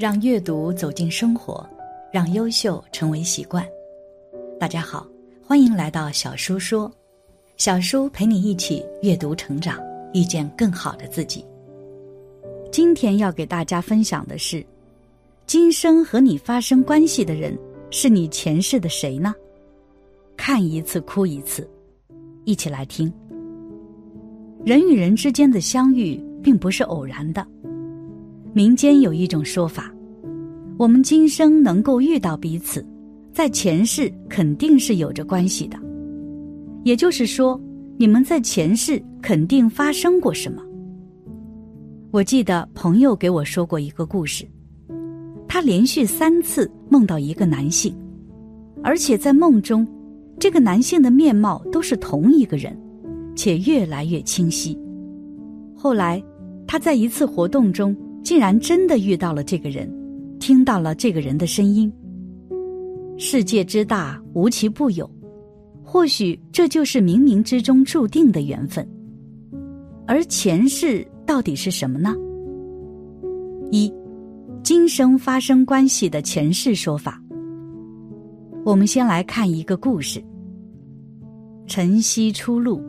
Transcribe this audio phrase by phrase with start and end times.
[0.00, 1.62] 让阅读走进生活，
[2.10, 3.62] 让优秀成为习惯。
[4.58, 5.06] 大家好，
[5.44, 6.90] 欢迎来到小叔说，
[7.58, 9.78] 小叔陪你一起阅读成长，
[10.14, 11.44] 遇见更好的自己。
[12.72, 14.64] 今天要给大家分享的是，
[15.46, 17.54] 今生和你发生关系的人
[17.90, 19.34] 是你前世的谁呢？
[20.34, 21.68] 看一次哭一次，
[22.46, 23.12] 一起来听。
[24.64, 27.46] 人与人之间的相遇并不是偶然的。
[28.52, 29.94] 民间有一种说法，
[30.76, 32.84] 我们今生能够遇到彼此，
[33.32, 35.78] 在前世肯定是有着关系的。
[36.82, 37.60] 也就是说，
[37.96, 40.60] 你们在前世肯定发生过什么。
[42.10, 44.44] 我记得朋友给我说过一个故事，
[45.46, 47.94] 他连续三次梦到一个男性，
[48.82, 49.86] 而且在梦中，
[50.40, 52.76] 这个男性的面貌都是同一个人，
[53.36, 54.76] 且越来越清晰。
[55.76, 56.20] 后来，
[56.66, 57.96] 他在一次活动中。
[58.22, 59.90] 竟然真的遇到了这个人，
[60.38, 61.92] 听到了这个人的声音。
[63.16, 65.08] 世界之大，无奇不有，
[65.82, 68.86] 或许这就是冥冥之中注定的缘分。
[70.06, 72.14] 而前世到底是什么呢？
[73.70, 73.92] 一，
[74.62, 77.22] 今生发生关系的前世说法。
[78.64, 80.22] 我们先来看一个故事。
[81.66, 82.82] 晨曦初露，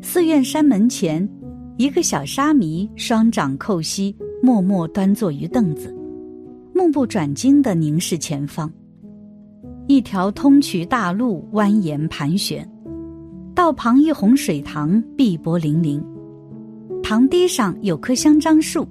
[0.00, 1.28] 寺院山门前，
[1.76, 4.14] 一个小沙弥双掌叩膝。
[4.44, 5.96] 默默端坐于凳子，
[6.74, 8.68] 目不转睛地凝视前方。
[9.86, 12.68] 一条通衢大路蜿蜒盘旋，
[13.54, 16.02] 道旁一泓水塘碧波粼粼，
[17.04, 18.84] 塘堤上有棵香樟树，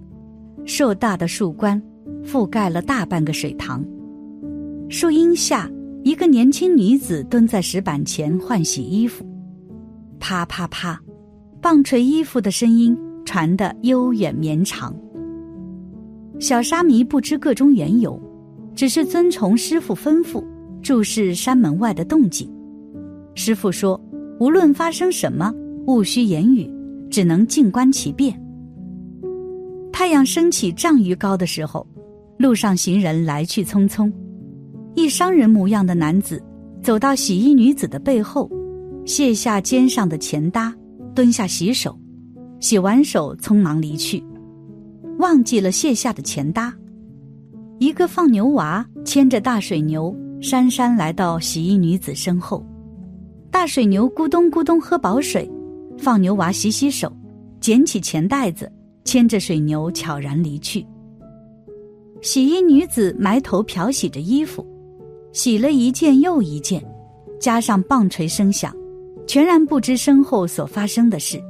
[0.64, 1.82] 硕大的树冠
[2.24, 3.84] 覆盖了大半个水塘。
[4.88, 5.70] 树荫下，
[6.06, 9.26] 一个年轻女子蹲在石板前换洗衣服，
[10.18, 10.98] 啪啪啪，
[11.62, 14.96] 棒槌衣服的声音传得悠远绵长。
[16.40, 18.20] 小沙弥不知个中缘由，
[18.74, 20.44] 只是遵从师傅吩咐，
[20.82, 22.52] 注视山门外的动静。
[23.36, 24.02] 师傅说
[24.42, 25.54] ：“无论发生什么，
[25.86, 26.68] 勿需言语，
[27.12, 28.36] 只能静观其变。”
[29.94, 31.86] 太阳升起丈余高的时候，
[32.40, 34.12] 路上行人来去匆匆。
[34.96, 36.42] 一商人模样的男子
[36.82, 38.50] 走到洗衣女子的背后，
[39.06, 40.76] 卸下肩上的钱搭，
[41.14, 41.98] 蹲下洗手，
[42.60, 44.24] 洗完手匆忙离去。
[45.20, 46.74] 忘记了卸下的钱搭，
[47.80, 52.66] 一个放牛娃牵着大水牛姗姗来到洗衣女子身后，
[53.52, 55.50] 大水牛咕咚咕咚喝饱水，
[55.98, 57.12] 放牛娃洗洗手，
[57.60, 58.72] 捡起钱袋子，
[59.04, 60.86] 牵着水牛悄然离去。
[62.22, 64.66] 洗衣女子埋头漂洗着衣服，
[65.34, 66.84] 洗了一件又一件，
[67.40, 68.74] 加上棒槌声响，
[69.28, 71.42] 全然不知身后所发生的事。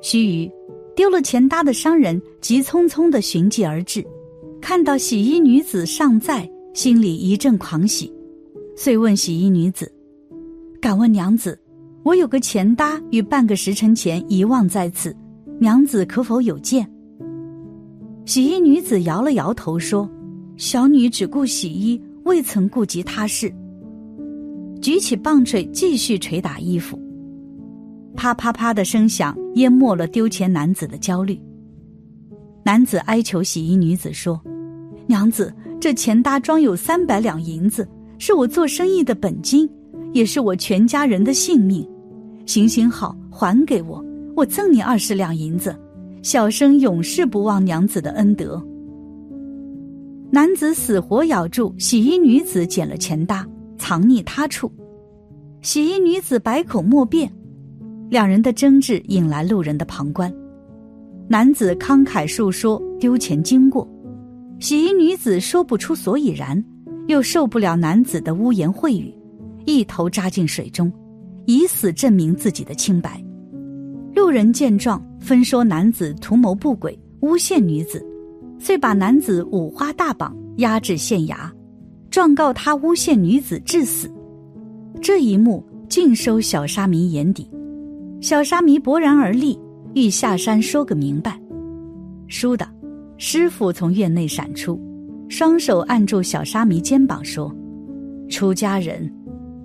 [0.00, 0.50] 须臾。
[0.96, 4.06] 丢了钱搭的商人急匆匆的寻迹而至，
[4.60, 8.12] 看到洗衣女子尚在，心里一阵狂喜，
[8.76, 9.90] 遂问洗衣女子
[10.80, 11.58] ：“敢问娘子，
[12.04, 15.12] 我有个钱搭与半个时辰前遗忘在此，
[15.58, 16.88] 娘子可否有见？”
[18.24, 20.08] 洗衣女子摇了摇头说
[20.56, 23.52] ：“小女只顾洗衣，未曾顾及他事。”
[24.84, 27.00] 举起棒槌继续捶打衣服。
[28.14, 31.40] 啪啪啪的声响淹没了丢钱男子的焦虑。
[32.62, 34.38] 男子哀求洗衣女子说
[35.08, 35.50] ：“娘子，
[35.80, 39.66] 这钱搭装有三百两银子，是我做生意的本金，
[40.12, 41.88] 也是我全家人的性命。
[42.44, 44.04] 行行好，还给我，
[44.36, 45.74] 我赠你二十两银子。
[46.20, 48.62] 小生永世不忘娘子的恩德。”
[50.30, 53.48] 男子死活咬住洗衣女子捡了钱搭，
[53.84, 54.72] 藏匿他处。
[55.60, 57.30] 洗衣女子百口莫辩。
[58.08, 60.32] 两人的争执引来路人的旁观，
[61.28, 63.86] 男子慷慨述说丢钱经过，
[64.58, 66.64] 洗衣女子说不出所以然，
[67.08, 69.12] 又受不了男子的污言秽语，
[69.66, 70.90] 一头扎进水中，
[71.44, 73.22] 以死证明自己的清白。
[74.14, 78.02] 路人见状，分说男子图谋不轨，诬陷女子，
[78.58, 81.50] 遂把男子五花大绑，押至县衙，
[82.14, 84.08] 状告他诬陷女子致死。
[85.02, 87.50] 这一幕尽收小沙弥眼底。
[88.20, 89.58] 小沙弥勃然而立，
[89.96, 91.36] 欲下山说个明白。
[92.28, 92.64] 倏的，
[93.18, 94.80] 师傅从院内闪出，
[95.28, 97.52] 双手按住小沙弥肩膀说
[98.30, 99.12] ：“出家人，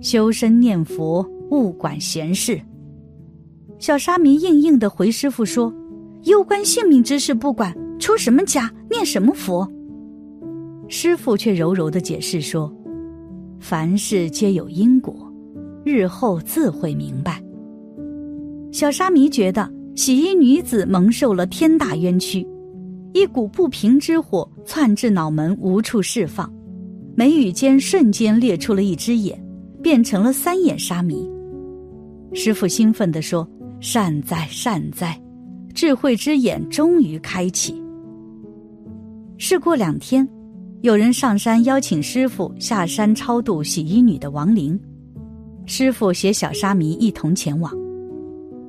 [0.00, 2.60] 修身念佛，勿管闲事。”
[3.78, 5.72] 小沙弥硬硬的回师傅说
[6.26, 9.70] ：“攸关性命之事不管，出什么家，念什么佛？”
[10.92, 12.70] 师傅却柔柔的解释说
[13.60, 15.32] ：“凡事皆有因果，
[15.84, 17.40] 日后自会明白。”
[18.72, 22.44] 小沙弥觉得洗衣女子蒙受了天大冤屈，
[23.14, 26.52] 一股不平之火窜至脑门，无处释放，
[27.14, 29.40] 眉宇间瞬间裂出了一只眼，
[29.80, 31.30] 变成了三眼沙弥。
[32.32, 33.48] 师傅兴奋地说
[33.78, 35.16] ：“善哉善哉，
[35.72, 37.80] 智慧之眼终于开启。”
[39.38, 40.28] 事过两天，
[40.82, 44.80] 有人上山邀请师傅下山超度洗衣女的亡灵，
[45.66, 47.70] 师傅携小沙弥一同前往。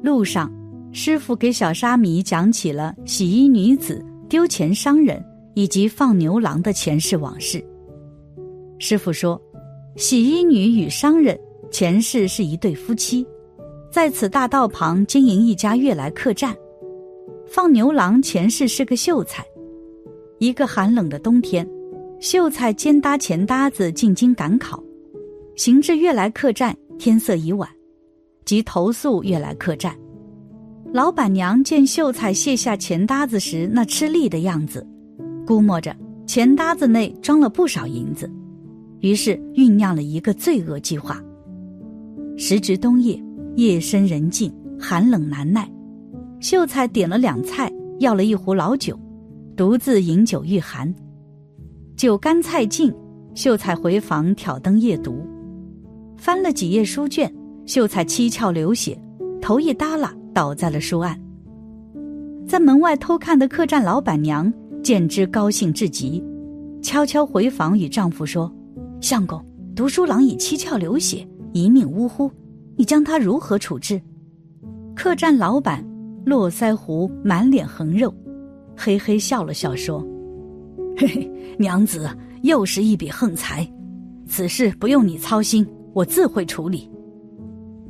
[0.04, 0.52] 路上，
[0.92, 4.04] 师傅给小沙弥讲起了洗衣女子。
[4.28, 5.22] 丢钱伤人
[5.56, 7.62] 以及放牛郎的前世往事。
[8.80, 9.42] 师傅说，
[9.98, 11.38] 洗衣女与商人
[11.70, 13.28] 前世是一对夫妻，
[13.92, 16.56] 在此大道旁经营一家悦来客栈。
[17.46, 19.46] 放牛郎前世是个秀才。
[20.40, 21.68] 一个寒冷的冬天，
[22.22, 24.82] 秀才肩搭钱搭子进京赶考，
[25.56, 27.68] 行至悦来客栈，天色已晚，
[28.46, 29.92] 即投宿悦来客栈。
[30.94, 34.88] 老板娘见秀才卸下钱搭子时那吃力的样子，
[35.48, 35.98] 估摸着
[36.28, 38.32] 钱搭子内装了不少银子，
[39.00, 41.20] 于是酝酿了一个罪恶计划。
[42.38, 43.20] 时值冬夜，
[43.56, 45.68] 夜深人静，寒冷难耐，
[46.40, 48.96] 秀才点了两菜，要了一壶老酒，
[49.58, 50.94] 独自饮酒御寒。
[52.02, 52.92] 酒干菜尽，
[53.36, 55.24] 秀才回房挑灯夜读，
[56.18, 57.32] 翻了几页书卷，
[57.68, 59.00] 秀才七窍流血，
[59.40, 60.12] 头一耷拉。
[60.34, 61.16] 倒在了书案，
[62.48, 64.52] 在门外偷看的客栈老板娘
[64.82, 66.24] 见之高兴至极，
[66.82, 68.52] 悄悄回房与丈夫说
[69.00, 69.40] ：“相公，
[69.76, 71.24] 读书郎已七窍流血，
[71.54, 72.32] 一命呜呼，
[72.76, 74.02] 你将他如何处置？”
[74.98, 75.86] 客栈老板
[76.26, 78.12] 络腮胡，满脸横肉，
[78.76, 80.04] 嘿嘿笑了笑说
[80.98, 82.10] ：“嘿嘿，娘子
[82.44, 83.68] 又是一笔横财，
[84.28, 86.90] 此事不用你操心，我自会处理。”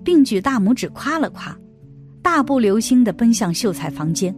[0.03, 1.55] 并举大拇指夸了夸。
[2.23, 4.33] 大步流星的奔向秀才房间，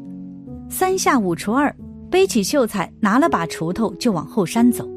[0.70, 1.74] 三下五除二
[2.10, 4.90] 背起秀才，拿了把锄头就往后山走。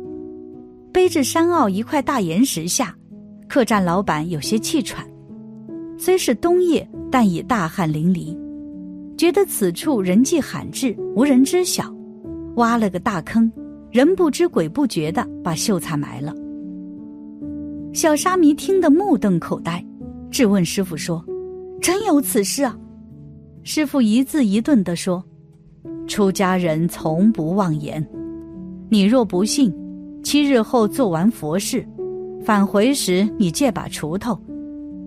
[0.93, 2.97] 背至山坳一块大岩石下，
[3.49, 5.05] 客栈老板有些气喘，
[5.99, 8.37] 虽是冬夜，但已大汗淋漓，
[9.17, 11.93] 觉得此处人迹罕至，无人知晓，
[12.57, 13.51] 挖了个大坑，
[13.91, 16.35] 人不知鬼不觉的把秀才埋了。
[17.95, 19.83] 小沙弥听得目瞪口呆，
[20.31, 21.25] 质问师傅说。
[21.79, 22.77] 真有此事啊！
[23.63, 25.23] 师傅一字一顿地说
[26.09, 28.05] ：“出家人从不妄言。
[28.89, 29.73] 你若不信，
[30.23, 31.87] 七日后做完佛事，
[32.43, 34.37] 返回时你借把锄头，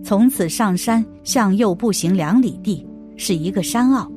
[0.03, 2.85] 从此上山向右步行两里地，
[3.17, 4.09] 是一个山坳。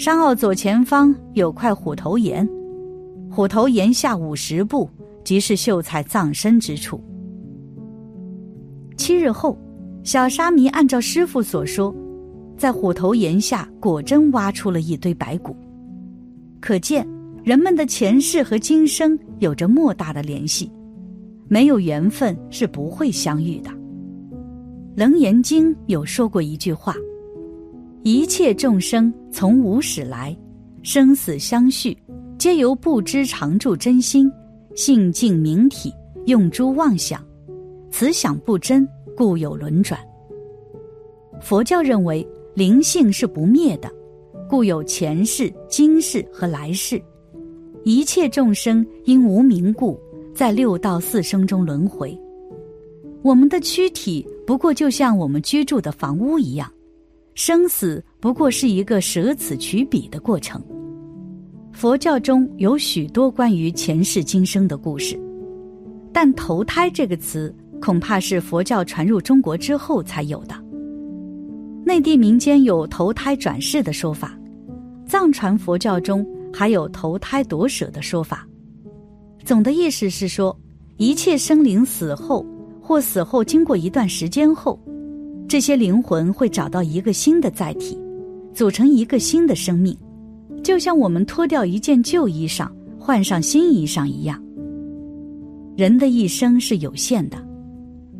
[0.00, 2.48] 山坳左前方有块虎头岩，
[3.30, 4.88] 虎头岩下五十步
[5.22, 6.98] 即是秀才葬身之处。
[8.96, 9.54] 七日后。”
[10.02, 11.94] 小沙弥按照师傅所说，
[12.56, 15.54] 在虎头岩下果真挖出了一堆白骨，
[16.60, 17.06] 可见
[17.44, 20.72] 人们的前世和今生有着莫大的联系，
[21.46, 23.68] 没有缘分是不会相遇的。
[24.96, 26.94] 《楞严经》有说过一句话
[28.02, 30.36] ：“一切众生从无始来，
[30.82, 31.96] 生死相续，
[32.38, 34.30] 皆由不知常住真心，
[34.74, 35.92] 性净明体，
[36.26, 37.22] 用诸妄想，
[37.90, 40.00] 此想不真。”故有轮转。
[41.42, 43.92] 佛教认为灵性是不灭的，
[44.48, 47.02] 故有前世、今世和来世。
[47.84, 50.00] 一切众生因无明故，
[50.34, 52.18] 在六道四生中轮回。
[53.20, 56.72] 我们的躯体不过就像我们居住的房屋一样，
[57.42, 60.62] 生死不过是一个舍此取彼的过程。
[61.72, 65.18] 佛教中有许多关于前世今生的故事，
[66.12, 67.50] 但投胎这个词。
[67.80, 70.54] 恐怕是佛教传入中国之后才有的。
[71.82, 74.38] 内地民间有投胎转世的说法，
[75.06, 78.46] 藏传佛教中还有投胎夺舍的说法。
[79.46, 80.54] 总的意思是说，
[80.98, 82.44] 一切生灵死后
[82.82, 84.78] 或死后经过一段时间后，
[85.50, 87.98] 这些灵魂会找到一个新的载体，
[88.54, 89.98] 组成一个新的生命，
[90.62, 94.40] 就像我们脱掉一件旧衣裳，换上新衣裳一样。
[95.76, 97.36] 人的一生是有限的。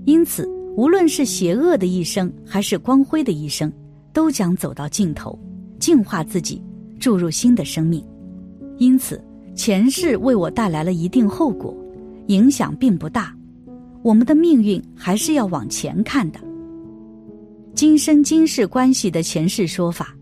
[0.06, 0.44] 因此，
[0.76, 3.72] 无论是邪恶的一生，还是光辉的一生，
[4.12, 5.38] 都将走到尽头，
[5.78, 6.60] 净化自己，
[6.98, 8.04] 注入新的生命。
[8.76, 9.22] 因此，
[9.54, 11.72] 前世为我带来了一定后果，
[12.26, 13.32] 影响并不大。
[14.02, 16.40] 我们的命运还是要往前看的。
[17.74, 20.14] 今生今世关系的前世说法：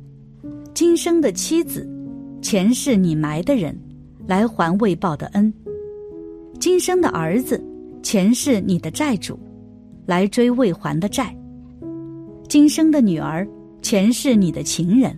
[0.75, 1.88] 今生的妻子，
[2.40, 3.76] 前世你埋的人，
[4.26, 5.50] 来还未报的恩；
[6.61, 7.62] 今生的儿子，
[8.02, 9.38] 前世你的债主。
[10.07, 11.37] 来追未还的债，
[12.49, 13.47] 今生的女儿，
[13.83, 15.14] 前世你的情人，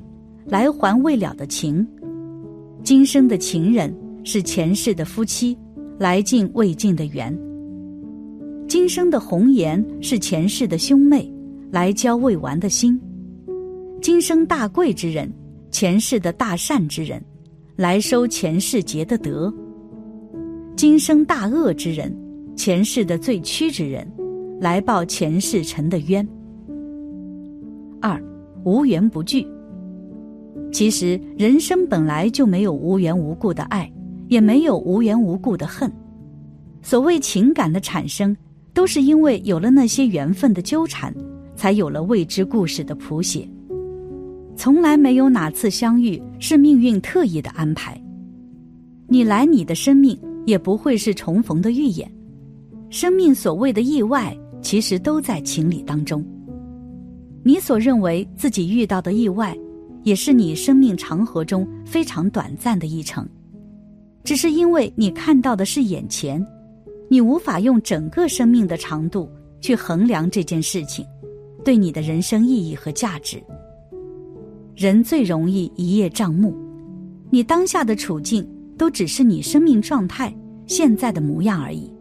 [0.46, 1.86] 来还未了的情；
[2.82, 5.56] 今生的情人是前世的夫妻，
[5.96, 7.32] 来尽未尽的缘。
[8.66, 11.32] 今生的红颜是前世的兄妹，
[11.70, 13.00] 来交未完的心。
[14.02, 15.32] 今生大贵之人，
[15.70, 17.22] 前世的大善之人，
[17.76, 19.52] 来收前世结的德。
[20.76, 22.14] 今生大恶之人，
[22.56, 24.10] 前世的罪屈之人，
[24.60, 26.26] 来报前世成的冤。
[28.00, 28.20] 二，
[28.64, 29.46] 无缘不惧。
[30.72, 33.90] 其实人生本来就没有无缘无故的爱，
[34.28, 35.92] 也没有无缘无故的恨。
[36.82, 38.36] 所谓情感的产生。
[38.72, 41.12] 都是因为有了那些缘分的纠缠，
[41.60, 43.46] 才有了未知故事的谱写。
[44.56, 48.02] 从来没有哪次相遇是命运特意的安排。
[49.06, 52.10] 你来，你的生命也不会是重逢的预演。
[52.88, 56.24] 生命所谓的意外，其实都在情理当中。
[57.42, 59.54] 你所认为自己遇到的意外，
[60.02, 63.28] 也是你生命长河中非常短暂的一程，
[64.24, 66.42] 只是因为你看到的是眼前。
[67.10, 71.04] 你无法用整个生命的长度去衡量这件事情，
[71.64, 73.42] 对你的人生意义和价值。
[74.76, 76.54] 人最容易一叶障目，
[77.30, 78.46] 你当下的处境
[78.78, 80.34] 都只是你生命状态
[80.66, 81.92] 现在的模样而已，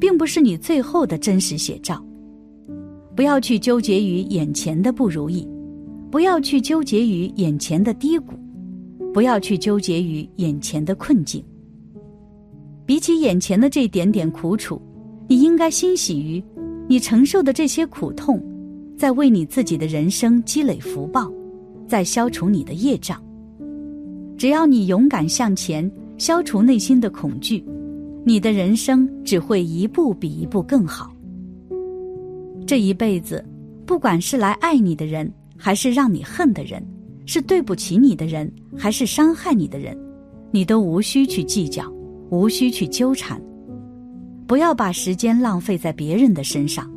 [0.00, 2.04] 并不是你最后的真实写照。
[3.14, 5.46] 不要去纠结于眼前的不如意，
[6.10, 8.32] 不要去纠结于眼前的低谷，
[9.12, 11.44] 不要去纠结于眼前的困境。
[12.86, 14.80] 比起眼前的这点点苦楚，
[15.28, 16.42] 你应该欣喜于
[16.88, 18.42] 你承受的这些苦痛，
[18.98, 21.30] 在为你自己的人生积累福报，
[21.86, 23.22] 在消除你的业障。
[24.36, 27.64] 只要你勇敢向前，消除内心的恐惧，
[28.24, 31.14] 你的人生只会一步比一步更好。
[32.66, 33.44] 这一辈子，
[33.86, 36.84] 不管是来爱你的人，还是让你恨的人，
[37.24, 39.96] 是对不起你的人，还是伤害你的人，
[40.50, 41.84] 你都无需去计较。
[42.30, 43.40] 无需去纠缠，
[44.46, 46.90] 不要把时间浪费在别人的身上，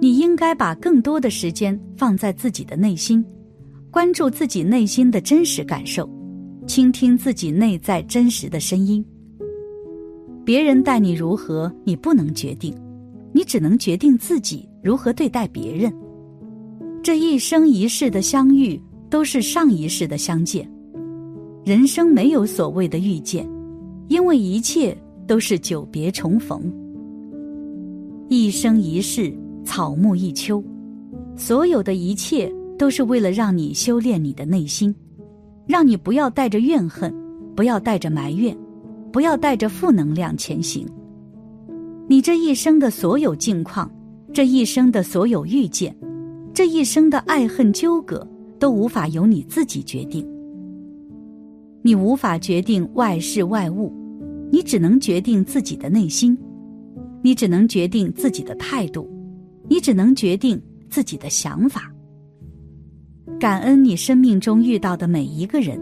[0.00, 3.22] 你应该把更多的时间放在自己的内心，
[3.90, 6.08] 关注自己内心的真实感受，
[6.66, 9.04] 倾听自己内在真实的声音。
[10.42, 12.74] 别人待你如何，你不能决定，
[13.32, 15.92] 你只能决定自己如何对待别人。
[17.02, 18.80] 这一生一世的相遇，
[19.10, 20.66] 都是上一世的相见，
[21.64, 23.46] 人生没有所谓的遇见。
[24.08, 26.60] 因为一切都是久别重逢，
[28.28, 29.32] 一生一世，
[29.64, 30.62] 草木一秋，
[31.36, 34.94] 所有的一切都是为了让你修炼你的内心，
[35.66, 37.14] 让你不要带着怨恨，
[37.54, 38.56] 不要带着埋怨，
[39.12, 40.86] 不要带着负能量前行。
[42.08, 43.90] 你这一生的所有境况，
[44.32, 45.94] 这一生的所有遇见，
[46.52, 48.26] 这一生的爱恨纠葛，
[48.58, 50.26] 都无法由你自己决定。
[51.82, 53.92] 你无法决定外事外物。
[54.52, 56.36] 你只能决定自己的内心，
[57.22, 59.08] 你只能决定自己的态度，
[59.70, 61.88] 你只能决定自己的想法。
[63.38, 65.80] 感恩你生命中遇到的每一个人，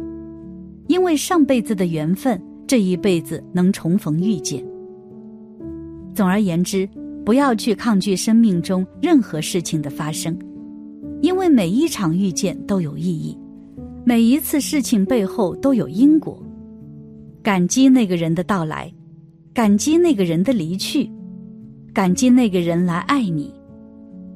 [0.89, 4.63] 因为上辈子的缘分，这一辈子能重逢遇见。
[6.15, 6.87] 总而言之，
[7.25, 10.39] 不要去抗拒生命中任何事情的发生，
[11.23, 13.37] 因为每一场遇见都有意义，
[14.05, 16.41] 每一次事情背后都有因果。
[17.43, 18.93] 感激那个人的到来，
[19.55, 21.11] 感激那个人的离去，
[21.95, 23.53] 感激那个人来爱你，